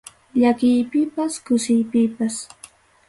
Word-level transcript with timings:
Llakiypipas, 0.41 1.33
kusiypipas. 1.45 2.35